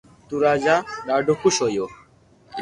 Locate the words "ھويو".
1.63-1.85